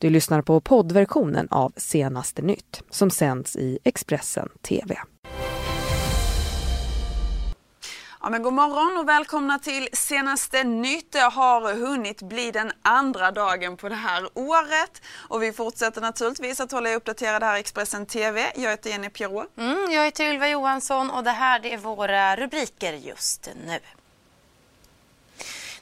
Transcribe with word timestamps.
Du 0.00 0.10
lyssnar 0.10 0.42
på 0.42 0.60
poddversionen 0.60 1.48
av 1.50 1.72
Senaste 1.76 2.42
nytt 2.42 2.82
som 2.90 3.10
sänds 3.10 3.56
i 3.56 3.78
Expressen 3.84 4.48
TV. 4.62 4.96
Ja, 8.20 8.30
men 8.30 8.42
god 8.42 8.52
morgon 8.52 8.98
och 8.98 9.08
välkomna 9.08 9.58
till 9.58 9.88
senaste 9.92 10.64
nytt. 10.64 11.12
Det 11.12 11.18
har 11.18 11.74
hunnit 11.74 12.22
bli 12.22 12.50
den 12.50 12.72
andra 12.82 13.30
dagen 13.30 13.76
på 13.76 13.88
det 13.88 13.94
här 13.94 14.28
året 14.34 15.02
och 15.28 15.42
vi 15.42 15.52
fortsätter 15.52 16.00
naturligtvis 16.00 16.60
att 16.60 16.72
hålla 16.72 16.90
er 16.90 16.96
uppdaterade 16.96 17.46
här 17.46 17.56
i 17.56 17.60
Expressen 17.60 18.06
TV. 18.06 18.52
Jag 18.56 18.70
heter 18.70 18.90
Jenny 18.90 19.10
Pierrot. 19.10 19.58
Mm, 19.58 19.90
jag 19.90 20.04
heter 20.04 20.32
Ylva 20.32 20.48
Johansson 20.48 21.10
och 21.10 21.24
det 21.24 21.30
här 21.30 21.66
är 21.66 21.76
våra 21.76 22.36
rubriker 22.36 22.92
just 22.92 23.50
nu. 23.66 23.78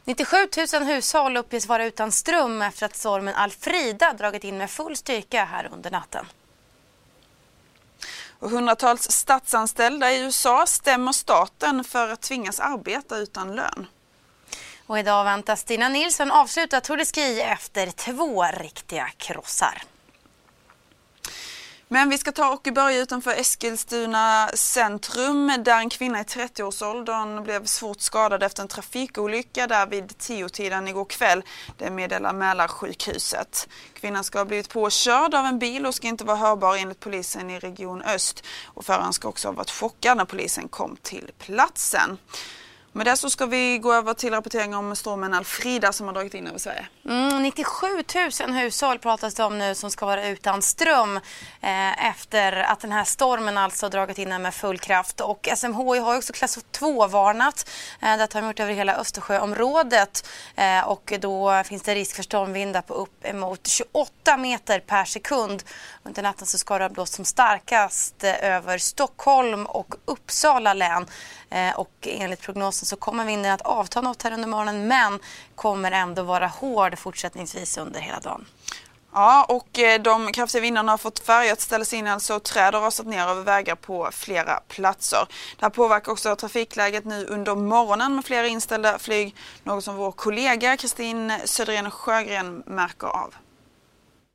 97 0.09 0.49
000 0.73 0.83
hushåll 0.83 1.37
uppges 1.37 1.67
vara 1.67 1.85
utan 1.85 2.13
ström 2.13 2.63
efter 2.63 2.87
att 2.87 2.97
stormen 2.97 3.35
Alfrida 3.35 4.13
dragit 4.13 4.45
in 4.45 4.59
med 4.59 4.71
full 4.71 4.97
styrka 4.97 5.45
här 5.45 5.69
under 5.73 5.91
natten. 5.91 6.27
Och 8.39 8.51
hundratals 8.51 9.11
statsanställda 9.11 10.13
i 10.13 10.21
USA 10.21 10.67
stämmer 10.67 11.13
staten 11.13 11.85
för 11.85 12.09
att 12.09 12.21
tvingas 12.21 12.61
arbeta 12.61 13.17
utan 13.17 13.57
lön. 13.57 13.87
Och 14.87 14.99
idag 14.99 15.25
väntas 15.25 15.61
Stina 15.61 15.89
Nilsson 15.89 16.31
avsluta 16.31 16.81
Tour 16.81 16.97
de 16.97 17.05
Ski 17.05 17.41
efter 17.41 17.91
två 17.91 18.45
riktiga 18.45 19.09
krossar. 19.17 19.83
Men 21.91 22.11
vi 22.11 22.19
ska 22.19 22.33
ta 22.33 22.53
och 22.53 22.69
börja 22.75 22.99
utanför 22.99 23.31
Eskilstuna 23.31 24.49
centrum 24.55 25.53
där 25.65 25.79
en 25.79 25.91
kvinna 25.91 26.21
i 26.21 26.23
30-årsåldern 26.23 27.45
blev 27.45 27.65
svårt 27.65 28.01
skadad 28.01 28.43
efter 28.43 28.63
en 28.63 28.69
trafikolycka 28.69 29.67
där 29.67 29.87
vid 29.87 30.05
10-tiden 30.05 30.89
igår 30.89 31.05
kväll. 31.05 31.43
Det 31.77 31.91
meddelar 31.91 32.33
Mälarsjukhuset. 32.33 33.69
Kvinnan 33.95 34.25
ska 34.25 34.39
ha 34.39 34.45
blivit 34.45 34.69
påkörd 34.69 35.35
av 35.35 35.45
en 35.45 35.59
bil 35.59 35.87
och 35.87 35.95
ska 35.95 36.09
inte 36.09 36.25
vara 36.25 36.37
hörbar 36.37 36.77
enligt 36.77 37.01
polisen 37.01 37.51
i 37.51 37.59
Region 37.59 38.03
Öst. 38.03 38.45
Och 38.67 38.85
föraren 38.85 39.13
ska 39.13 39.29
också 39.29 39.49
ha 39.49 39.53
varit 39.53 39.71
chockad 39.71 40.17
när 40.17 40.25
polisen 40.25 40.69
kom 40.69 40.97
till 41.03 41.31
platsen. 41.39 42.19
Med 42.99 43.07
det 43.07 43.17
så 43.17 43.31
ska 43.31 43.47
vi 43.47 43.79
gå 43.79 43.93
över 43.93 44.15
till 44.15 44.31
rapportering 44.31 44.75
om 44.75 44.97
stormen 44.97 45.35
Alfrida 45.35 45.93
som 45.93 46.07
har 46.07 46.15
dragit 46.15 46.35
in 46.35 46.47
över 46.47 46.59
Sverige. 46.59 46.87
Mm, 47.05 47.43
97 47.43 47.87
000 48.47 48.57
hushåll 48.57 48.99
pratas 48.99 49.35
det 49.35 49.45
om 49.45 49.59
nu 49.59 49.75
som 49.75 49.91
ska 49.91 50.07
vara 50.07 50.29
utan 50.29 50.63
ström 50.63 51.17
eh, 51.61 52.07
efter 52.11 52.53
att 52.53 52.81
den 52.81 52.93
här 52.93 53.05
stormen 53.05 53.59
alltså 53.59 53.89
dragit 53.89 54.19
in 54.19 54.43
med 54.43 54.55
full 54.55 54.79
kraft. 54.79 55.21
Och 55.21 55.49
SMHI 55.57 55.99
har 55.99 56.17
också 56.17 56.33
klass 56.33 56.59
2-varnat. 56.73 57.71
Eh, 58.03 58.17
det 58.17 58.35
har 58.35 58.41
de 58.41 58.47
gjort 58.47 58.61
över 58.61 58.73
hela 58.73 58.97
Östersjöområdet 58.97 60.29
eh, 60.57 60.89
och 60.89 61.13
då 61.21 61.63
finns 61.65 61.83
det 61.83 61.95
risk 61.95 62.17
för 62.17 62.23
stormvindar 62.23 62.83
på 62.83 62.95
upp 62.95 63.25
emot 63.25 63.67
28 63.67 64.37
meter 64.37 64.81
per 64.81 65.05
sekund. 65.05 65.63
Under 66.03 66.23
natten 66.23 66.47
så 66.47 66.59
ska 66.59 66.79
det 66.79 66.85
ha 66.85 66.89
blåst 66.89 67.15
som 67.15 67.25
starkast 67.25 68.25
eh, 68.25 68.45
över 68.45 68.79
Stockholm 68.79 69.67
och 69.67 69.95
Uppsala 70.05 70.75
län. 70.75 71.07
Eh, 71.51 71.79
och 71.79 71.91
enligt 72.03 72.41
prognosen 72.41 72.88
så 72.89 72.97
kommer 72.97 73.25
vinden 73.25 73.53
att 73.53 73.63
avta 73.63 74.01
något 74.01 74.23
här 74.23 74.33
under 74.33 74.49
morgonen 74.49 74.89
men 74.89 75.19
kommer 75.55 75.93
ändå 75.93 76.23
vara 76.23 76.47
hård 76.47 76.99
fortsättningsvis 76.99 77.79
under 77.79 78.01
hela 78.01 78.21
dagen. 78.21 78.45
Ja, 79.13 79.45
och 79.49 79.79
eh, 79.79 80.03
de 80.03 80.33
kraftiga 80.33 80.63
vindarna 80.63 80.93
har 80.93 80.99
fått 80.99 81.19
färg 81.19 81.51
att 81.51 81.61
ställa 81.61 81.85
sig 81.85 81.99
in 81.99 82.07
alltså 82.07 82.41
träd 82.41 82.75
har 82.75 82.81
rasat 82.81 83.07
ner 83.07 83.27
över 83.27 83.43
vägar 83.43 83.75
på 83.75 84.09
flera 84.13 84.61
platser. 84.69 85.29
Det 85.59 85.65
här 85.65 85.71
påverkar 85.71 86.13
också 86.13 86.37
trafikläget 86.37 87.05
nu 87.05 87.27
under 87.27 87.55
morgonen 87.55 88.15
med 88.15 88.25
flera 88.25 88.47
inställda 88.47 88.99
flyg, 88.99 89.35
något 89.63 89.85
som 89.85 89.97
vår 89.97 90.13
kollega 90.13 90.77
Kristin 90.77 91.33
Söderén 91.45 91.91
Sjögren 91.91 92.63
märker 92.67 93.07
av. 93.07 93.35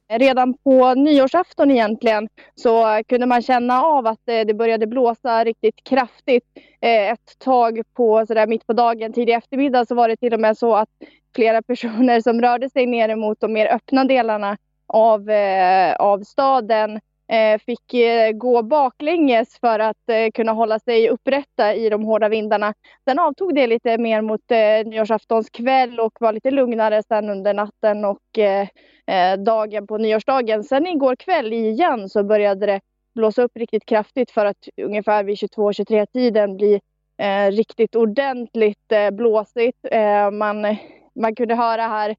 Redan 0.09 0.57
på 0.57 0.93
nyårsafton 0.93 1.71
egentligen 1.71 2.29
så 2.55 3.01
kunde 3.07 3.25
man 3.25 3.41
känna 3.41 3.83
av 3.83 4.07
att 4.07 4.29
eh, 4.29 4.41
det 4.41 4.53
började 4.53 4.87
blåsa 4.87 5.43
riktigt 5.43 5.83
kraftigt. 5.83 6.43
Eh, 6.81 7.09
ett 7.11 7.39
tag 7.39 7.81
på 7.93 8.25
sådär 8.25 8.47
mitt 8.47 8.67
på 8.67 8.73
dagen, 8.73 9.13
tidig 9.13 9.33
eftermiddag 9.33 9.85
så 9.85 9.95
var 9.95 10.07
det 10.07 10.17
till 10.17 10.33
och 10.33 10.39
med 10.39 10.57
så 10.57 10.75
att 10.75 10.89
flera 11.35 11.61
personer 11.67 12.21
som 12.21 12.41
rörde 12.41 12.69
sig 12.69 12.85
ner 12.85 13.15
mot 13.15 13.39
de 13.39 13.53
mer 13.53 13.67
öppna 13.67 14.03
delarna 14.03 14.57
av, 14.87 15.29
eh, 15.29 15.95
av 15.95 16.23
staden 16.23 16.91
eh, 16.95 17.01
Eh, 17.33 17.59
fick 17.59 17.93
eh, 17.93 18.31
gå 18.31 18.63
baklänges 18.63 19.59
för 19.59 19.79
att 19.79 20.09
eh, 20.09 20.31
kunna 20.33 20.51
hålla 20.51 20.79
sig 20.79 21.09
upprätta 21.09 21.75
i 21.75 21.89
de 21.89 22.03
hårda 22.03 22.29
vindarna. 22.29 22.73
Sen 23.03 23.19
avtog 23.19 23.55
det 23.55 23.67
lite 23.67 23.97
mer 23.97 24.21
mot 24.21 24.41
nyårsaftons 24.85 25.49
kväll 25.49 25.99
och 25.99 26.13
var 26.19 26.33
lite 26.33 26.51
lugnare 26.51 27.03
sen 27.03 27.29
under 27.29 27.53
natten 27.53 28.05
och 28.05 28.19
dagen 29.37 29.87
på 29.87 29.97
nyårsdagen. 29.97 30.63
Sen 30.63 30.87
igår 30.87 31.15
kväll 31.15 31.53
igen 31.53 32.09
så 32.09 32.23
började 32.23 32.65
det 32.65 32.81
blåsa 33.15 33.43
upp 33.43 33.51
riktigt 33.55 33.85
kraftigt 33.85 34.31
för 34.31 34.45
att 34.45 34.67
ungefär 34.81 35.23
vid 35.23 35.35
22-23 35.35 36.05
tiden 36.13 36.57
bli 36.57 36.81
eh, 37.17 37.51
riktigt 37.51 37.95
ordentligt 37.95 38.91
eh, 38.91 39.11
blåsigt. 39.11 39.85
Eh, 39.91 40.31
man, 40.31 40.75
man 41.15 41.35
kunde 41.35 41.55
höra 41.55 41.81
här 41.81 42.15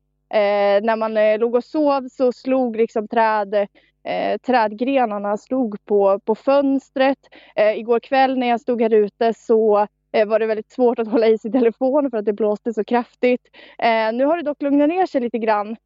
när 0.80 0.96
man 0.96 1.40
låg 1.40 1.54
och 1.54 1.64
sov 1.64 2.08
så 2.08 2.32
slog 2.32 2.76
liksom 2.76 3.08
träd 3.08 3.66
eh, 4.04 4.38
trädgrenarna 4.38 5.36
stod 5.36 5.84
på, 5.84 6.20
på 6.24 6.34
fönstret. 6.34 7.18
Eh, 7.56 7.78
igår 7.78 8.00
kväll 8.00 8.38
när 8.38 8.46
jag 8.46 8.60
stod 8.60 8.82
här 8.82 8.94
ute 8.94 9.34
så 9.34 9.86
eh, 10.12 10.26
var 10.26 10.38
det 10.38 10.46
väldigt 10.46 10.72
svårt 10.72 10.98
att 10.98 11.08
hålla 11.08 11.26
i 11.26 11.38
sin 11.38 11.52
telefon 11.52 12.10
för 12.10 12.18
att 12.18 12.24
det 12.24 12.32
blåste 12.32 12.74
så 12.74 12.84
kraftigt. 12.84 13.42
Eh, 13.78 14.12
nu 14.12 14.24
har 14.24 14.36
det 14.36 14.42
dock 14.42 14.62
lugnat 14.62 14.88
ner 14.88 15.06
sig 15.06 15.20
lite 15.20 15.38
grann. 15.38 15.76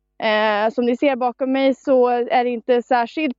som 0.73 0.85
ni 0.85 0.97
ser 0.97 1.17
bakom 1.17 1.53
mig 1.53 1.75
så 1.75 2.09
är 2.09 2.45
det 2.45 2.51
inte 2.51 2.83
särskilt 2.83 3.37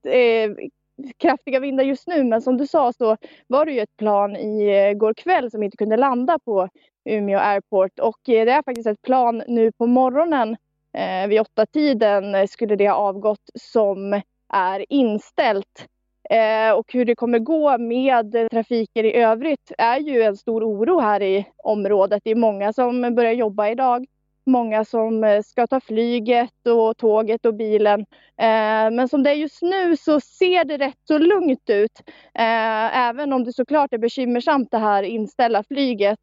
kraftiga 1.18 1.60
vindar 1.60 1.84
just 1.84 2.08
nu 2.08 2.24
men 2.24 2.42
som 2.42 2.58
du 2.58 2.68
sa 2.68 2.94
så 2.94 3.18
var 3.48 3.66
det 3.66 3.72
ju 3.72 3.80
ett 3.80 3.98
plan 3.98 4.36
igår 4.36 5.14
kväll 5.14 5.52
som 5.52 5.64
inte 5.64 5.78
kunde 5.78 5.98
landa 5.98 6.40
på 6.40 6.70
Umeå 7.10 7.40
Airport 7.40 8.00
och 8.00 8.30
eh, 8.30 8.46
det 8.46 8.52
är 8.52 8.64
faktiskt 8.64 8.88
ett 8.88 9.02
plan 9.02 9.44
nu 9.48 9.72
på 9.72 9.88
morgonen 9.88 10.58
eh, 10.94 11.28
vid 11.28 11.42
åtta 11.42 11.66
tiden 11.66 12.48
skulle 12.48 12.76
det 12.76 12.90
ha 12.90 12.96
avgått 12.96 13.50
som 13.56 14.22
är 14.50 14.86
inställt. 14.90 15.88
Eh, 16.30 16.72
och 16.72 16.94
hur 16.94 17.06
det 17.06 17.16
kommer 17.16 17.40
gå 17.40 17.78
med 17.78 18.50
trafiken 18.52 19.06
i 19.06 19.14
övrigt 19.14 19.72
är 19.78 20.00
ju 20.00 20.22
en 20.22 20.38
stor 20.38 20.64
oro 20.64 21.00
här 21.00 21.22
i 21.22 21.46
området. 21.58 22.22
Det 22.24 22.32
är 22.32 22.36
många 22.36 22.74
som 22.74 23.16
börjar 23.16 23.34
jobba 23.34 23.70
idag 23.70 24.06
många 24.50 24.86
som 24.86 25.24
eh, 25.24 25.42
ska 25.42 25.68
ta 25.68 25.80
flyget 25.80 26.68
och 26.68 26.98
tåget 26.98 27.46
och 27.46 27.54
bilen. 27.54 28.00
Eh, 28.38 28.92
men 28.92 29.08
som 29.10 29.24
det 29.24 29.30
är 29.30 29.34
just 29.34 29.62
nu 29.62 29.98
så 29.98 30.20
ser 30.20 30.66
det 30.66 30.78
rätt 30.78 31.00
så 31.08 31.18
lugnt 31.18 31.70
ut. 31.70 32.02
Eh, 32.34 32.98
även 32.98 33.34
om 33.34 33.44
det 33.44 33.54
såklart 33.54 33.94
är 33.94 33.98
bekymmersamt 33.98 34.72
det 34.72 34.78
här 34.78 35.04
inställa 35.04 35.64
flyget. 35.64 36.20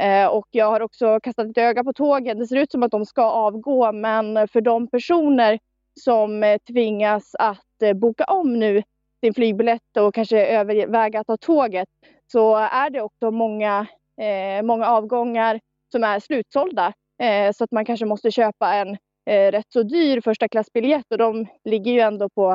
Eh, 0.00 0.26
och 0.26 0.46
jag 0.50 0.70
har 0.70 0.80
också 0.80 1.20
kastat 1.20 1.50
ett 1.50 1.58
öga 1.58 1.84
på 1.84 1.92
tågen. 1.92 2.38
Det 2.38 2.46
ser 2.46 2.56
ut 2.56 2.70
som 2.72 2.82
att 2.82 2.90
de 2.90 3.06
ska 3.06 3.22
avgå 3.22 3.92
men 3.92 4.48
för 4.48 4.60
de 4.60 4.86
personer 4.86 5.58
som 6.00 6.42
eh, 6.42 6.58
tvingas 6.58 7.34
att 7.38 7.82
eh, 7.82 7.92
boka 7.92 8.24
om 8.24 8.58
nu 8.58 8.82
sin 9.20 9.34
flygbiljett 9.34 9.96
och 9.98 10.14
kanske 10.14 10.46
överväga 10.46 11.20
att 11.20 11.26
ta 11.26 11.36
tåget 11.36 11.88
så 12.32 12.56
är 12.56 12.90
det 12.90 13.00
också 13.00 13.30
många, 13.30 13.86
eh, 14.20 14.62
många 14.62 14.86
avgångar 14.86 15.60
som 15.92 16.04
är 16.04 16.20
slutsålda. 16.20 16.92
Eh, 17.22 17.52
så 17.52 17.64
att 17.64 17.72
man 17.72 17.84
kanske 17.84 18.06
måste 18.06 18.30
köpa 18.30 18.74
en 18.74 18.96
eh, 19.30 19.52
rätt 19.52 19.72
så 19.72 19.82
dyr 19.82 20.20
första 20.20 20.48
klassbiljett 20.48 21.04
och 21.10 21.18
de 21.18 21.46
ligger 21.64 21.92
ju 21.92 22.00
ändå 22.00 22.28
på 22.28 22.52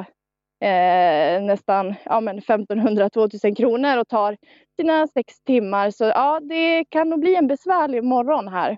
eh, 0.65 1.41
nästan 1.41 1.95
ja, 2.05 2.19
1500-2000 2.19 3.55
kronor 3.55 3.97
och 3.97 4.07
tar 4.07 4.37
sina 4.79 5.07
sex 5.07 5.39
timmar. 5.41 5.91
Så 5.91 6.03
ja, 6.03 6.39
det 6.39 6.85
kan 6.89 7.09
nog 7.09 7.19
bli 7.19 7.35
en 7.35 7.47
besvärlig 7.47 8.03
morgon 8.03 8.47
här. 8.47 8.77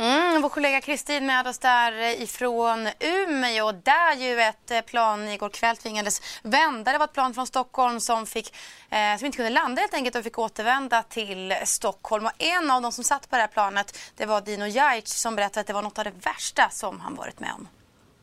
Mm, 0.00 0.42
vår 0.42 0.48
kollega 0.48 0.80
Kristin 0.80 1.26
med 1.26 1.46
oss 1.46 1.58
där 1.58 1.92
eh, 1.92 2.22
ifrån 2.22 2.78
Umeå 3.00 3.72
där 3.72 4.14
ju 4.24 4.40
ett 4.40 4.70
eh, 4.70 4.90
plan 4.90 5.28
igår 5.28 5.48
kväll 5.48 5.76
tvingades 5.76 6.40
vända. 6.44 6.92
Det 6.92 6.98
var 6.98 7.04
ett 7.04 7.12
plan 7.12 7.34
från 7.34 7.46
Stockholm 7.46 8.00
som, 8.00 8.26
fick, 8.26 8.46
eh, 8.90 9.16
som 9.18 9.26
inte 9.26 9.36
kunde 9.36 9.50
landa 9.50 9.80
helt 9.80 9.94
enkelt 9.94 10.16
och 10.16 10.24
fick 10.24 10.38
återvända 10.38 11.02
till 11.02 11.54
Stockholm. 11.64 12.26
Och 12.26 12.42
en 12.56 12.70
av 12.70 12.82
de 12.82 12.92
som 12.92 13.04
satt 13.04 13.30
på 13.30 13.36
det 13.36 13.42
här 13.42 13.48
planet 13.48 13.88
det 14.18 14.26
var 14.26 14.40
Dino 14.40 14.66
Jajic 14.66 15.08
som 15.08 15.36
berättade 15.36 15.60
att 15.60 15.66
det 15.66 15.72
var 15.72 15.82
något 15.82 15.98
av 15.98 16.04
det 16.04 16.26
värsta 16.26 16.68
som 16.70 17.00
han 17.00 17.14
varit 17.14 17.40
med 17.40 17.52
om. 17.58 17.68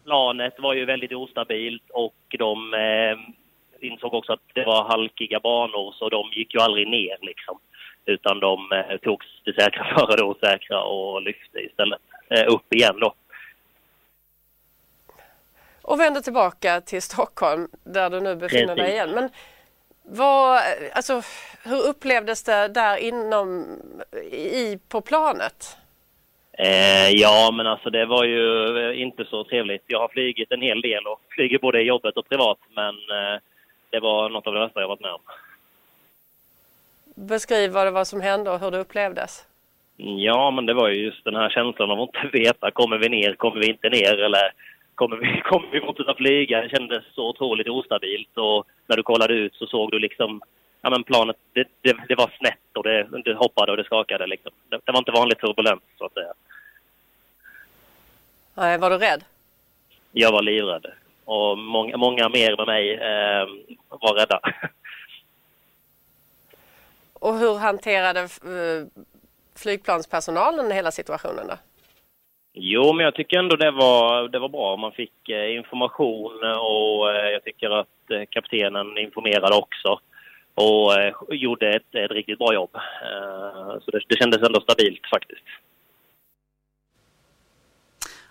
Planet 0.04 0.56
var 0.60 0.74
ju 0.74 0.86
väldigt 0.86 1.14
ostabilt 1.14 1.90
och 1.90 2.36
de 2.40 2.74
eh, 2.74 3.18
insåg 3.90 4.14
också 4.14 4.34
att 4.34 4.46
det 4.54 4.66
var 4.66 4.84
halkiga 4.84 5.40
banor 5.40 5.94
så 6.00 6.10
de 6.10 6.32
gick 6.32 6.54
ju 6.54 6.60
aldrig 6.60 6.88
ner 6.88 7.18
liksom 7.22 7.60
utan 8.06 8.40
de 8.40 8.72
eh, 8.72 8.98
togs 8.98 9.26
det 9.44 9.54
säkra 9.54 9.84
före 9.98 10.16
det 10.16 10.24
osäkra 10.24 10.84
och 10.84 11.22
lyfte 11.22 11.60
istället 11.60 12.02
eh, 12.30 12.54
upp 12.54 12.74
igen 12.74 13.00
då. 13.00 13.14
Och 15.82 16.00
vände 16.00 16.22
tillbaka 16.22 16.82
till 16.82 17.02
Stockholm 17.02 17.68
där 17.84 18.10
du 18.10 18.20
nu 18.20 18.36
befinner 18.36 18.76
dig 18.76 18.92
igen. 18.92 19.12
Men 19.12 19.30
vad, 20.04 20.62
alltså, 20.94 21.22
hur 21.64 21.88
upplevdes 21.88 22.44
det 22.44 22.68
där 22.68 22.98
inom, 22.98 23.66
i, 24.32 24.80
på 24.90 25.02
planet? 25.02 25.78
Eh, 26.58 27.10
ja, 27.10 27.52
men 27.54 27.68
alltså 27.68 27.90
det 27.90 28.06
var 28.06 28.24
ju 28.24 28.78
eh, 28.78 29.02
inte 29.02 29.26
så 29.26 29.44
trevligt. 29.44 29.84
Jag 29.88 30.00
har 30.00 30.08
flygit 30.08 30.52
en 30.52 30.62
hel 30.62 30.82
del 30.82 31.08
och 31.08 31.22
flyger 31.30 31.60
både 31.60 31.82
i 31.82 31.86
jobbet 31.86 32.18
och 32.18 32.30
privat, 32.30 32.58
men 32.76 32.96
eh, 32.96 33.40
det 33.90 34.00
var 34.00 34.30
något 34.30 34.48
av 34.48 34.54
det 34.54 34.60
värsta 34.60 34.82
jag 34.82 34.88
varit 34.88 35.02
med 35.02 35.12
om. 35.12 35.22
Beskriv 37.16 37.72
vad 37.72 37.88
det 37.88 37.92
var 37.92 38.06
som 38.06 38.22
hände 38.22 38.52
och 38.52 38.60
hur 38.60 38.72
det 38.72 38.78
upplevdes. 38.78 39.46
Ja, 39.98 40.52
men 40.52 40.66
det 40.66 40.74
var 40.74 40.90
ju 40.90 41.06
just 41.06 41.24
den 41.24 41.36
här 41.36 41.50
känslan 41.50 41.92
av 41.92 42.02
att 42.02 42.10
inte 42.16 42.38
veta. 42.38 42.72
Kommer 42.72 42.98
vi 42.98 43.10
ner? 43.10 43.36
Kommer 43.36 43.62
vi 43.62 43.70
inte 43.70 43.90
ner? 43.90 44.18
Eller 44.18 44.52
kommer 44.96 45.18
vi, 45.18 45.42
kommer 45.44 45.68
vi 45.72 45.80
fortsätta 45.80 46.16
flyga? 46.16 46.62
Det 46.62 46.70
kändes 46.70 47.04
så 47.16 47.30
otroligt 47.30 47.70
ostabilt 47.70 48.38
och 48.38 48.68
när 48.88 48.98
du 48.98 49.04
kollade 49.04 49.34
ut 49.34 49.56
så 49.56 49.68
såg 49.68 49.92
du 49.92 50.00
liksom 50.00 50.42
ja, 50.86 50.90
men 50.90 51.04
planet, 51.04 51.36
det, 51.54 51.68
det, 51.82 51.96
det 52.08 52.16
var 52.16 52.32
snett 52.38 52.78
och 52.78 52.84
det, 52.84 53.08
det, 53.26 53.34
hoppade 53.34 53.72
och 53.72 53.78
det 53.78 53.84
skakade. 53.84 54.28
Liksom. 54.28 54.52
Det, 54.70 54.80
det 54.86 54.92
var 54.92 55.00
inte 55.00 55.12
vanligt 55.12 55.40
turbulent, 55.40 55.84
så 55.98 56.06
att 56.06 56.14
säga. 56.14 56.34
Nej, 58.54 58.78
var 58.78 58.90
du 58.90 58.98
rädd? 58.98 59.24
Jag 60.12 60.32
var 60.32 60.42
livrädd. 60.42 60.86
Och 61.26 61.58
många, 61.58 61.98
många 61.98 62.30
mer 62.30 62.58
med 62.58 62.68
mig 62.68 62.94
eh, 62.94 63.48
var 63.90 64.14
rädda. 64.14 64.40
Och 67.26 67.38
hur 67.38 67.58
hanterade 67.58 68.20
eh, 68.22 69.04
flygplanspersonalen 69.56 70.72
hela 70.72 70.92
situationen 70.92 71.48
då? 71.48 71.54
Jo, 72.54 72.94
men 72.94 73.06
jag 73.06 73.16
tycker 73.16 73.40
ändå 73.40 73.56
det 73.56 73.72
var, 73.72 74.28
det 74.28 74.40
var 74.40 74.50
bra. 74.50 74.78
Man 74.78 74.92
fick 74.92 75.30
eh, 75.30 75.56
information 75.56 76.34
och 76.44 77.12
eh, 77.12 77.30
jag 77.30 77.44
tycker 77.44 77.70
att 77.70 78.30
kaptenen 78.30 78.98
informerade 78.98 79.56
också 79.56 80.00
och 80.56 81.36
gjorde 81.36 81.70
ett, 81.70 81.96
ett, 81.96 82.12
riktigt 82.12 82.40
bra 82.40 82.54
jobb. 82.54 82.70
Så 83.82 83.92
det, 83.92 84.00
det 84.08 84.18
kändes 84.18 84.42
ändå 84.42 84.62
stabilt 84.62 85.08
faktiskt. 85.14 85.44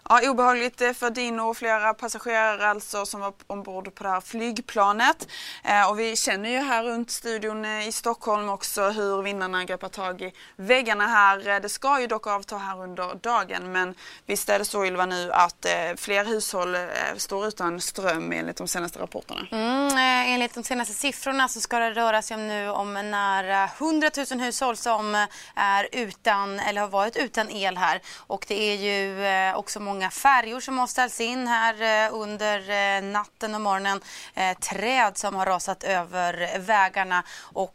Ja, 0.09 0.31
obehagligt 0.31 0.81
eh, 0.81 0.93
för 0.93 1.11
din 1.11 1.41
och 1.41 1.57
flera 1.57 1.95
passagerare 1.95 2.69
alltså 2.69 3.07
som 3.07 3.21
var 3.21 3.33
ombord 3.47 3.95
på 3.95 4.05
det 4.05 4.11
här 4.11 4.21
flygplanet. 4.21 5.29
Eh, 5.65 5.91
och 5.91 5.99
vi 5.99 6.17
känner 6.17 6.51
ju 6.51 6.59
här 6.59 6.85
runt 6.85 7.11
studion 7.11 7.65
eh, 7.65 7.89
i 7.89 7.93
Stockholm 7.93 8.49
också 8.49 8.89
hur 8.89 9.23
vindarna 9.23 9.65
greppar 9.65 9.89
tag 9.89 10.23
i 10.23 10.33
väggarna 10.57 11.07
här. 11.07 11.49
Eh, 11.49 11.61
det 11.61 11.69
ska 11.69 12.01
ju 12.01 12.07
dock 12.07 12.27
avta 12.27 12.59
här 12.59 12.83
under 12.83 13.15
dagen 13.15 13.73
men 13.73 13.95
visst 14.27 14.49
är 14.49 14.59
det 14.59 14.65
så 14.65 14.85
Ylva 14.85 15.07
nu 15.07 15.33
att 15.33 15.65
eh, 15.65 15.73
fler 15.97 16.25
hushåll 16.25 16.75
eh, 16.75 16.81
står 17.17 17.47
utan 17.47 17.81
ström 17.81 18.33
enligt 18.33 18.57
de 18.57 18.69
senaste 18.69 18.99
rapporterna? 18.99 19.41
Mm, 19.53 19.99
enligt 20.35 20.55
de 20.55 20.65
senaste 20.65 20.95
siffrorna 20.95 21.49
så 21.49 21.61
ska 21.61 21.79
det 21.79 21.91
röra 21.91 22.23
sig 22.23 22.35
om 22.35 22.49
nu 22.49 22.69
om 22.69 22.95
nära 22.95 23.65
100 23.79 24.11
000 24.31 24.41
hushåll 24.41 24.77
som 24.77 25.27
är 25.55 25.89
utan 25.93 26.61
eller 26.61 26.81
har 26.81 26.89
varit 26.89 27.17
utan 27.17 27.51
el 27.51 27.77
här 27.77 28.01
och 28.19 28.45
det 28.49 28.55
är 28.55 28.77
ju 28.77 29.55
också 29.55 29.81
många 29.81 29.94
många 29.95 30.11
färjor 30.11 30.61
som 30.61 30.79
har 30.79 30.87
ställts 30.87 31.21
in 31.21 31.47
här 31.47 31.75
eh, 31.75 32.23
under 32.23 32.59
eh, 32.59 33.13
natten 33.13 33.55
och 33.55 33.61
morgonen. 33.61 33.99
Eh, 34.41 34.55
träd 34.71 35.13
som 35.17 35.35
har 35.35 35.47
rasat 35.47 35.85
över 35.85 36.33
vägarna 36.67 37.23
och 37.65 37.75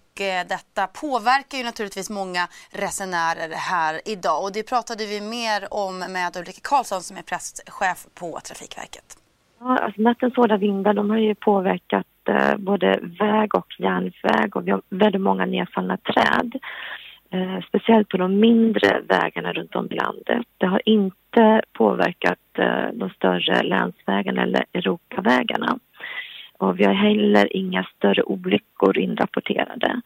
detta 0.56 0.88
påverkar 0.88 1.58
ju 1.58 1.64
naturligtvis 1.64 2.10
många 2.10 2.44
resenärer 2.72 3.50
här 3.72 4.02
idag 4.06 4.44
och 4.44 4.52
det 4.52 4.64
pratade 4.70 5.06
vi 5.06 5.22
mer 5.22 5.74
om 5.74 6.00
med 6.00 6.38
Ulrika 6.38 6.62
Karlsson 6.64 7.02
som 7.02 7.18
är 7.18 7.22
presschef 7.22 8.00
på 8.20 8.40
Trafikverket. 8.48 9.08
Ja, 9.60 9.78
alltså 9.78 10.02
nattens 10.02 10.36
hårda 10.36 10.58
vindar 10.58 10.94
de 10.94 11.10
har 11.10 11.18
ju 11.18 11.36
påverkat 11.36 12.08
både 12.58 13.00
väg 13.20 13.56
och 13.56 13.70
järnväg 13.80 14.56
och 14.56 14.68
vi 14.68 14.72
har 14.72 14.82
väldigt 14.90 15.22
många 15.22 15.46
nedfallna 15.46 15.98
träd. 15.98 16.60
Eh, 17.32 17.60
speciellt 17.68 18.10
på 18.10 18.18
de 18.18 18.40
mindre 18.40 19.02
vägarna 19.08 19.54
runt 19.54 19.76
om 19.76 19.88
i 19.92 19.96
landet. 19.96 20.48
Det 20.58 20.66
har 20.66 20.82
inte 20.86 21.62
påverkat 21.74 22.40
eh, 22.58 22.88
de 22.94 23.10
större 23.10 23.64
länsvägarna 23.64 24.44
eller 24.44 24.66
Europavägarna. 24.74 25.80
Och 26.58 26.80
vi 26.80 26.86
har 26.86 26.94
heller 26.94 27.56
inga 27.56 27.84
större 27.84 28.24
olyckor 28.24 28.98
inrapporterade. 28.98 30.02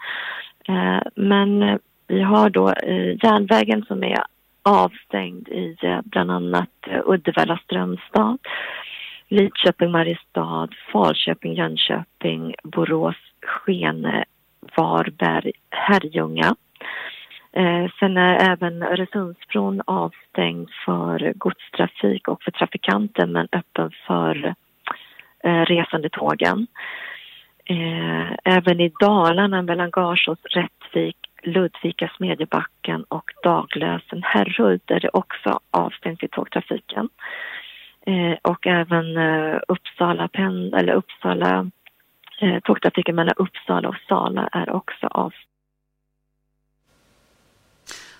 Eh, 0.67 1.01
men 1.15 1.63
eh, 1.63 1.77
vi 2.07 2.21
har 2.21 2.49
då 2.49 2.69
eh, 2.69 3.25
järnvägen 3.25 3.85
som 3.87 4.03
är 4.03 4.23
avstängd 4.63 5.49
i 5.49 5.77
eh, 5.81 5.99
bland 6.03 6.31
annat 6.31 6.69
eh, 6.87 7.01
Uddevalla, 7.05 7.59
Strömstad, 7.63 8.37
Lidköping, 9.27 9.91
Mariestad, 9.91 10.69
Falköping, 10.91 11.53
Jönköping, 11.53 12.55
Borås, 12.63 13.15
Skene, 13.41 14.25
Varberg, 14.75 15.51
Herrljunga. 15.69 16.55
Eh, 17.53 17.91
sen 17.99 18.17
är 18.17 18.51
även 18.51 18.83
Öresundsbron 18.83 19.81
avstängd 19.85 20.69
för 20.85 21.33
godstrafik 21.35 22.27
och 22.27 22.43
för 22.43 22.51
trafikanter 22.51 23.27
men 23.27 23.47
öppen 23.51 23.91
för 24.07 24.55
eh, 25.43 25.61
resande 25.65 26.09
tågen. 26.09 26.67
Eh, 27.65 28.31
även 28.43 28.79
i 28.79 28.91
Dalarna 28.99 29.61
mellan 29.61 29.91
Garsås, 29.91 30.39
Rättvik, 30.43 31.17
Ludvika, 31.43 32.11
Smedjebacken 32.17 33.03
och 33.03 33.31
Daglösen, 33.43 34.23
Herrhult 34.23 34.91
är 34.91 34.99
det 34.99 35.09
också 35.13 35.59
avstängt 35.71 36.23
i 36.23 36.27
tågtrafiken. 36.27 37.09
Eh, 38.05 38.37
och 38.41 38.67
även 38.67 39.17
eh, 39.17 39.59
Uppsala, 39.67 40.27
pen, 40.27 40.73
eller 40.73 40.93
Uppsala 40.93 41.69
eh, 42.41 42.59
tågtrafiken 42.59 43.15
mellan 43.15 43.35
Uppsala 43.37 43.89
och 43.89 43.97
Sala 44.07 44.49
är 44.51 44.69
också 44.69 45.07
avstängd 45.07 45.52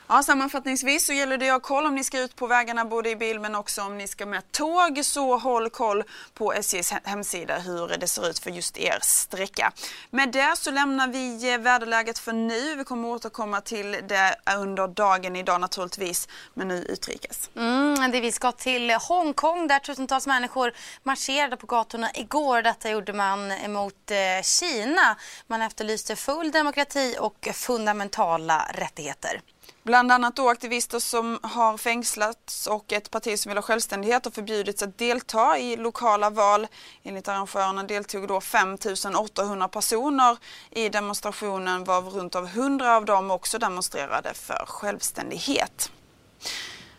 Ja, 0.07 0.23
sammanfattningsvis 0.23 1.05
så 1.05 1.13
gäller 1.13 1.38
det 1.38 1.50
att 1.50 1.53
ha 1.53 1.59
koll 1.59 1.85
om 1.85 1.95
ni 1.95 2.03
ska 2.03 2.19
ut 2.19 2.35
på 2.35 2.47
vägarna 2.47 2.85
både 2.85 3.09
i 3.09 3.15
bil 3.15 3.39
men 3.39 3.55
också 3.55 3.81
om 3.81 3.97
ni 3.97 4.07
ska 4.07 4.25
med 4.25 4.51
tåg 4.51 5.00
så 5.03 5.38
håll 5.38 5.69
koll 5.69 6.03
på 6.33 6.53
SJs 6.53 6.94
hemsida 7.03 7.57
hur 7.59 7.97
det 7.97 8.07
ser 8.07 8.29
ut 8.29 8.39
för 8.39 8.50
just 8.50 8.77
er 8.77 8.97
sträcka. 9.01 9.71
Med 10.09 10.31
det 10.31 10.55
så 10.57 10.71
lämnar 10.71 11.07
vi 11.07 11.53
eh, 11.53 11.57
väderläget 11.57 12.19
för 12.19 12.33
nu. 12.33 12.75
Vi 12.75 12.83
kommer 12.83 13.07
återkomma 13.07 13.61
till 13.61 13.91
det 13.91 14.35
under 14.57 14.88
dagen 14.88 15.35
idag 15.35 15.61
naturligtvis 15.61 16.27
men 16.53 16.67
nu 16.67 16.75
utrikes. 16.75 17.50
Mm, 17.55 18.11
det 18.11 18.21
vi 18.21 18.31
ska 18.31 18.51
till 18.51 18.91
Hongkong 18.91 19.67
där 19.67 19.79
tusentals 19.79 20.27
människor 20.27 20.73
marscherade 21.03 21.57
på 21.57 21.67
gatorna 21.67 22.09
igår. 22.13 22.61
Detta 22.61 22.89
gjorde 22.89 23.13
man 23.13 23.51
emot 23.51 24.11
eh, 24.11 24.44
Kina. 24.44 25.17
Man 25.47 25.61
efterlyste 25.61 26.15
full 26.15 26.51
demokrati 26.51 27.15
och 27.19 27.50
fundamentala 27.53 28.67
rättigheter. 28.73 29.41
Bland 29.83 30.12
annat 30.12 30.35
då 30.35 30.50
aktivister 30.50 31.00
som 31.00 31.39
har 31.44 31.77
fängslats 31.77 32.68
och 32.68 32.94
ett 32.94 33.12
parti 33.12 33.39
som 33.39 33.50
vill 33.50 33.57
ha 33.57 33.62
självständighet 33.62 34.25
har 34.25 34.31
förbjudits 34.31 34.83
att 34.83 34.97
delta 34.97 35.57
i 35.57 35.75
lokala 35.75 36.29
val. 36.29 36.67
Enligt 37.03 37.27
arrangörerna 37.27 37.84
deltog 37.84 38.27
då 38.27 38.41
5 38.41 38.77
800 39.17 39.67
personer 39.67 40.38
i 40.72 40.89
demonstrationen 40.89 41.84
varav 41.84 42.10
runt 42.10 42.36
av 42.36 42.46
100 42.46 42.96
av 42.96 43.05
dem 43.05 43.31
också 43.31 43.58
demonstrerade 43.58 44.34
för 44.34 44.65
självständighet. 44.67 45.91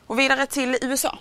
Och 0.06 0.18
vidare 0.18 0.46
till 0.46 0.78
USA. 0.82 1.18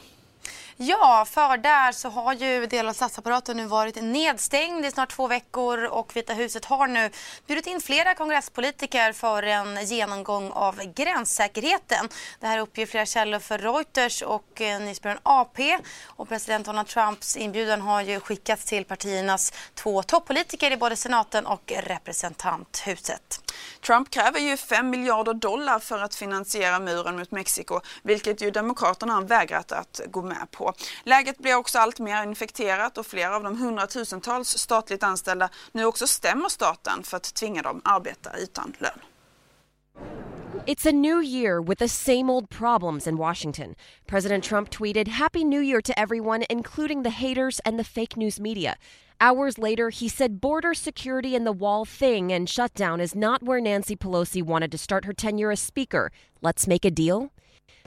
Ja, 0.78 1.26
för 1.30 1.58
där 1.58 1.92
så 1.92 2.10
har 2.10 2.34
ju 2.34 2.66
delar 2.66 2.90
av 2.90 2.94
statsapparaten 2.94 3.58
nu 3.58 3.66
varit 3.66 4.04
nedstängd 4.04 4.86
i 4.86 4.92
snart 4.92 5.12
två 5.12 5.28
veckor 5.28 5.84
och 5.84 6.16
Vita 6.16 6.34
huset 6.34 6.66
har 6.66 6.88
nu 6.88 7.10
bjudit 7.48 7.68
in 7.68 7.82
flera 7.82 8.16
kongresspolitiker 8.16 9.14
för 9.14 9.44
en 9.44 9.86
genomgång 9.86 10.52
av 10.52 10.82
gränssäkerheten. 10.96 12.10
Det 12.40 12.48
här 12.48 12.58
uppger 12.58 12.86
flera 12.86 13.06
källor 13.06 13.40
för 13.40 13.58
Reuters 13.58 14.22
och 14.22 14.62
eh, 14.62 14.80
nyhetsbyrån 14.80 15.18
AP 15.24 15.78
och 16.06 16.30
president 16.30 16.66
Donald 16.66 16.88
Trumps 16.88 17.38
inbjudan 17.38 17.82
har 17.82 18.02
ju 18.02 18.20
skickats 18.20 18.66
till 18.66 18.86
partiernas 18.86 19.54
två 19.74 20.04
toppolitiker 20.04 20.72
i 20.72 20.78
både 20.78 20.96
senaten 20.96 21.46
och 21.46 21.74
representanthuset. 21.78 23.40
Trump 23.86 24.10
kräver 24.10 24.40
ju 24.40 24.58
5 24.58 24.90
miljarder 24.90 25.34
dollar 25.34 25.80
för 25.80 26.00
att 26.00 26.16
finansiera 26.16 26.80
muren 26.80 27.16
mot 27.18 27.32
Mexiko, 27.32 27.80
vilket 28.04 28.42
ju 28.42 28.52
Demokraterna 28.52 29.14
har 29.14 29.22
vägrat 29.22 29.72
att 29.72 30.02
gå 30.08 30.22
med 30.22 30.52
på. 30.52 30.63
Läget 31.04 31.38
blir 31.38 31.56
också 31.56 31.80
allt 31.80 32.00
mer 32.00 32.24
infekterat 32.24 32.98
och 32.98 33.06
flera 33.06 33.36
av 33.36 33.44
de 33.44 33.58
hundratusentals 33.58 34.58
statligt 34.58 35.04
anställda 35.04 35.50
nu 35.72 35.86
också 35.86 36.08
stämmer 36.08 36.50
staten 36.50 37.04
för 37.04 37.18
att 37.18 37.34
tvinga 37.34 37.62
dem 37.62 37.82
arbeta 37.86 38.38
utan 38.38 38.74
lön. 38.80 39.00
It's 40.66 40.86
a 40.86 40.92
new 40.94 41.22
year 41.22 41.62
with 41.62 41.80
the 41.80 41.90
same 41.90 42.30
old 42.30 42.50
problems 42.50 43.08
in 43.08 43.18
Washington. 43.18 43.76
President 44.08 44.44
Trump 44.44 44.70
tweeted, 44.70 45.08
Happy 45.08 45.44
New 45.44 45.60
Year 45.60 45.82
to 45.82 46.00
everyone, 46.00 46.46
including 46.50 47.04
the 47.04 47.10
haters 47.10 47.60
and 47.66 47.78
the 47.78 47.84
fake 47.84 48.16
news 48.16 48.40
media. 48.40 48.78
Hours 49.20 49.58
later, 49.58 49.90
he 49.90 50.08
said 50.08 50.40
border 50.40 50.74
security 50.74 51.36
and 51.36 51.46
the 51.46 51.52
wall 51.52 51.86
thing 51.86 52.32
and 52.32 52.50
shutdown 52.50 53.02
is 53.02 53.16
not 53.16 53.44
where 53.44 53.60
Nancy 53.60 53.96
Pelosi 53.96 54.42
wanted 54.44 54.72
to 54.72 54.78
start 54.78 55.06
her 55.06 55.14
tenure 55.14 55.52
as 55.52 55.60
Speaker. 55.60 56.12
Let's 56.42 56.68
make 56.68 56.86
a 56.86 56.92
deal? 56.92 57.32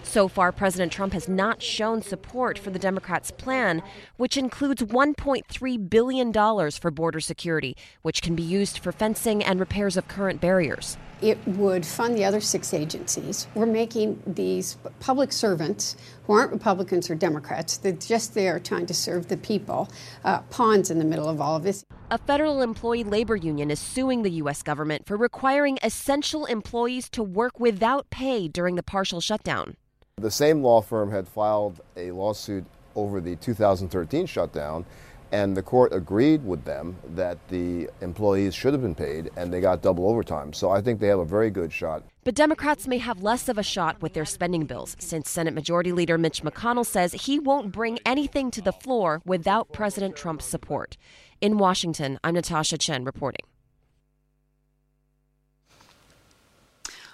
So 0.06 0.28
far, 0.28 0.52
President 0.52 0.92
Trump 0.92 1.12
has 1.12 1.28
not 1.28 1.60
shown 1.60 2.00
support 2.00 2.58
for 2.58 2.70
the 2.70 2.78
Democrats' 2.78 3.32
plan, 3.32 3.82
which 4.16 4.36
includes 4.36 4.80
$1.3 4.80 5.90
billion 5.90 6.32
for 6.70 6.90
border 6.90 7.20
security, 7.20 7.76
which 8.02 8.22
can 8.22 8.34
be 8.34 8.42
used 8.42 8.78
for 8.78 8.92
fencing 8.92 9.44
and 9.44 9.60
repairs 9.60 9.96
of 9.96 10.08
current 10.08 10.40
barriers. 10.40 10.96
It 11.20 11.38
would 11.46 11.84
fund 11.84 12.16
the 12.16 12.24
other 12.24 12.40
six 12.40 12.72
agencies. 12.72 13.48
We're 13.54 13.66
making 13.66 14.22
these 14.26 14.78
public 15.00 15.32
servants, 15.32 15.96
who 16.24 16.34
aren't 16.34 16.52
Republicans 16.52 17.10
or 17.10 17.14
Democrats, 17.14 17.76
they're 17.76 17.92
just 17.92 18.32
there 18.34 18.60
trying 18.60 18.86
to 18.86 18.94
serve 18.94 19.26
the 19.28 19.36
people, 19.36 19.90
uh, 20.24 20.38
pawns 20.50 20.90
in 20.90 20.98
the 20.98 21.04
middle 21.04 21.28
of 21.28 21.40
all 21.40 21.56
of 21.56 21.64
this. 21.64 21.84
A 22.10 22.18
federal 22.18 22.62
employee 22.62 23.04
labor 23.04 23.36
union 23.36 23.70
is 23.70 23.80
suing 23.80 24.22
the 24.22 24.30
U.S. 24.30 24.62
government 24.62 25.04
for 25.04 25.16
requiring 25.16 25.78
essential 25.82 26.46
employees 26.46 27.10
to 27.10 27.22
work 27.22 27.58
without 27.58 28.08
pay 28.08 28.46
during 28.46 28.76
the 28.76 28.82
partial 28.82 29.20
shutdown. 29.20 29.76
The 30.18 30.30
same 30.30 30.62
law 30.62 30.80
firm 30.80 31.10
had 31.10 31.28
filed 31.28 31.82
a 31.94 32.10
lawsuit 32.10 32.64
over 32.94 33.20
the 33.20 33.36
2013 33.36 34.24
shutdown, 34.24 34.86
and 35.30 35.54
the 35.54 35.62
court 35.62 35.92
agreed 35.92 36.42
with 36.42 36.64
them 36.64 36.96
that 37.16 37.36
the 37.48 37.90
employees 38.00 38.54
should 38.54 38.72
have 38.72 38.80
been 38.80 38.94
paid, 38.94 39.30
and 39.36 39.52
they 39.52 39.60
got 39.60 39.82
double 39.82 40.08
overtime. 40.08 40.54
So 40.54 40.70
I 40.70 40.80
think 40.80 41.00
they 41.00 41.08
have 41.08 41.18
a 41.18 41.26
very 41.26 41.50
good 41.50 41.70
shot. 41.70 42.02
But 42.24 42.34
Democrats 42.34 42.88
may 42.88 42.96
have 42.96 43.22
less 43.22 43.50
of 43.50 43.58
a 43.58 43.62
shot 43.62 44.00
with 44.00 44.14
their 44.14 44.24
spending 44.24 44.64
bills, 44.64 44.96
since 44.98 45.28
Senate 45.28 45.52
Majority 45.52 45.92
Leader 45.92 46.16
Mitch 46.16 46.42
McConnell 46.42 46.86
says 46.86 47.12
he 47.12 47.38
won't 47.38 47.70
bring 47.70 47.98
anything 48.06 48.50
to 48.52 48.62
the 48.62 48.72
floor 48.72 49.20
without 49.26 49.70
President 49.70 50.16
Trump's 50.16 50.46
support. 50.46 50.96
In 51.42 51.58
Washington, 51.58 52.18
I'm 52.24 52.32
Natasha 52.32 52.78
Chen 52.78 53.04
reporting. 53.04 53.44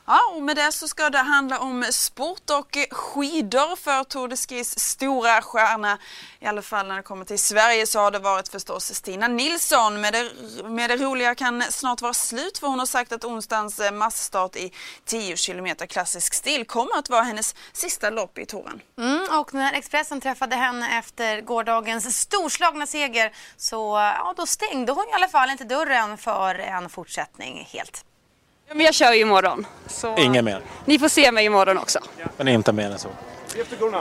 Ja, 0.06 0.20
och 0.36 0.42
med 0.42 0.56
det 0.56 0.72
så 0.72 0.88
ska 0.88 1.10
det 1.10 1.18
handla 1.18 1.58
om 1.58 1.84
sport 1.90 2.50
och 2.50 2.78
skidor 2.90 3.76
för 3.76 4.04
Tour 4.04 4.28
de 4.28 4.36
Skis 4.36 4.78
stora 4.78 5.42
stjärna. 5.42 5.98
I 6.40 6.46
alla 6.46 6.62
fall 6.62 6.88
när 6.88 6.96
det 6.96 7.02
kommer 7.02 7.24
till 7.24 7.38
Sverige 7.38 7.86
så 7.86 7.98
har 8.00 8.10
det 8.10 8.18
varit 8.18 8.48
förstås 8.48 8.94
Stina 8.94 9.28
Nilsson. 9.28 10.00
Med 10.00 10.12
det, 10.12 10.30
med 10.64 10.90
det 10.90 10.96
roliga 10.96 11.34
kan 11.34 11.62
snart 11.62 12.02
vara 12.02 12.14
slut 12.14 12.58
för 12.58 12.66
hon 12.66 12.78
har 12.78 12.86
sagt 12.86 13.12
att 13.12 13.24
onsdagens 13.24 13.80
eh, 13.80 13.92
massstart 13.92 14.56
i 14.56 14.72
10 15.04 15.36
km 15.36 15.76
klassisk 15.88 16.34
stil 16.34 16.66
kommer 16.66 16.98
att 16.98 17.10
vara 17.10 17.22
hennes 17.22 17.54
sista 17.72 18.10
lopp 18.10 18.38
i 18.38 18.46
touren. 18.46 18.80
Mm, 18.98 19.40
och 19.40 19.54
när 19.54 19.72
Expressen 19.72 20.20
träffade 20.20 20.56
henne 20.56 20.98
efter 20.98 21.40
gårdagens 21.40 22.20
storslagna 22.20 22.86
seger 22.86 23.32
så 23.56 23.96
ja, 24.18 24.34
då 24.36 24.46
stängde 24.46 24.92
hon 24.92 25.04
i 25.08 25.12
alla 25.12 25.28
fall 25.28 25.50
inte 25.50 25.64
dörren 25.64 26.18
för 26.18 26.54
en 26.54 26.88
fortsättning 26.88 27.68
helt. 27.72 28.04
Men 28.68 28.80
jag 28.80 28.94
kör 28.94 29.12
ju 29.12 29.20
imorgon. 29.20 29.66
Så 29.86 30.16
Ingen 30.16 30.44
mer. 30.44 30.62
Ni 30.84 30.98
får 30.98 31.08
se 31.08 31.32
mig 31.32 31.44
imorgon 31.44 31.78
också. 31.78 31.98
Men 32.36 32.48
inte 32.48 32.72
mer 32.72 32.90
än 32.90 32.98
så. 32.98 33.08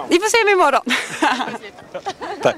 Ni 0.10 0.20
får 0.20 0.30
se 0.30 0.44
mig 0.46 0.54
imorgon. 0.54 0.82
Tack. 2.42 2.56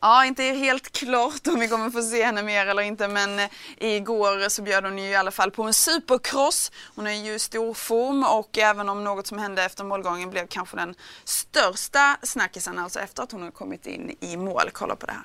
Ja, 0.00 0.24
inte 0.24 0.42
helt 0.42 0.92
klart 0.92 1.46
om 1.46 1.60
vi 1.60 1.68
kommer 1.68 1.90
få 1.90 2.02
se 2.02 2.24
henne 2.24 2.42
mer 2.42 2.66
eller 2.66 2.82
inte 2.82 3.08
men 3.08 3.38
eh, 3.38 3.48
igår 3.78 4.48
så 4.48 4.62
bjöd 4.62 4.84
hon 4.84 4.98
ju 4.98 5.04
i 5.04 5.14
alla 5.14 5.30
fall 5.30 5.50
på 5.50 5.62
en 5.62 5.74
supercross. 5.74 6.72
Hon 6.94 7.06
är 7.06 7.12
ju 7.12 7.34
i 7.34 7.38
stor 7.38 7.74
form 7.74 8.24
och 8.24 8.58
även 8.58 8.88
om 8.88 9.04
något 9.04 9.26
som 9.26 9.38
hände 9.38 9.64
efter 9.64 9.84
målgången 9.84 10.30
blev 10.30 10.46
kanske 10.46 10.76
den 10.76 10.94
största 11.24 12.16
snackisen, 12.22 12.78
alltså 12.78 13.00
efter 13.00 13.22
att 13.22 13.32
hon 13.32 13.42
har 13.42 13.50
kommit 13.50 13.86
in 13.86 14.16
i 14.20 14.36
mål. 14.36 14.70
Kolla 14.72 14.96
på 14.96 15.06
det 15.06 15.12
här. 15.12 15.24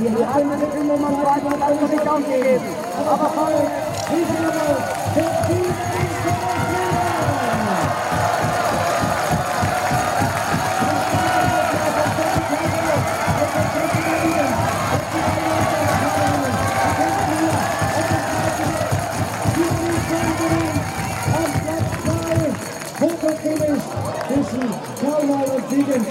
Wir 0.00 0.32
haben 0.32 0.48
den 0.48 0.86
Nummer 0.86 1.08
2 1.08 1.28
einfach 1.28 1.68
Augenblick 1.68 2.06
aufgegeben. 2.06 2.64
Aber 3.10 3.30
voll, 3.30 3.66
Riesenlöwe, 4.10 4.76
der 5.16 5.46
Team 5.48 5.74
Finish 23.42 23.82
zwischen 24.26 24.68
Karl 25.00 25.28
und 25.50 25.70
Siegen. 25.70 26.02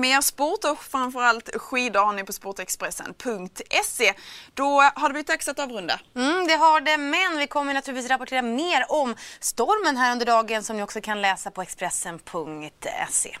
Mer 0.00 0.20
sport 0.20 0.64
och 0.64 0.78
framförallt 0.78 1.56
skidor 1.56 2.00
har 2.00 2.12
ni 2.12 2.24
på 2.24 2.32
sportexpressen.se. 2.32 4.12
Då 4.54 4.80
har 4.80 5.08
det 5.08 5.12
blivit 5.12 5.26
dags 5.26 5.48
att 5.48 5.58
avrunda. 5.58 6.00
Mm, 6.16 6.46
det 6.46 6.54
har 6.54 6.80
det, 6.80 6.98
men 6.98 7.38
vi 7.38 7.46
kommer 7.46 7.74
naturligtvis 7.74 8.10
rapportera 8.10 8.42
mer 8.42 8.84
om 8.88 9.14
stormen 9.40 9.96
här 9.96 10.12
under 10.12 10.26
dagen 10.26 10.62
som 10.62 10.76
ni 10.76 10.82
också 10.82 11.00
kan 11.00 11.22
läsa 11.22 11.50
på 11.50 11.62
Expressen.se. 11.62 13.36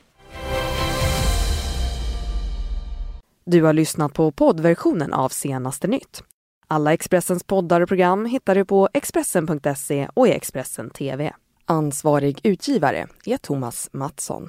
Du 3.44 3.62
har 3.62 3.72
lyssnat 3.72 4.14
på 4.14 4.32
poddversionen 4.32 5.12
av 5.12 5.28
Senaste 5.28 5.86
nytt. 5.86 6.22
Alla 6.68 6.92
Expressens 6.92 7.44
poddar 7.44 7.80
och 7.80 7.88
program 7.88 8.24
hittar 8.26 8.54
du 8.54 8.64
på 8.64 8.88
Expressen.se 8.92 10.08
och 10.14 10.28
i 10.28 10.30
Expressen 10.30 10.90
TV. 10.90 11.32
Ansvarig 11.64 12.40
utgivare 12.42 13.06
är 13.24 13.36
Thomas 13.36 13.88
Mattsson. 13.92 14.48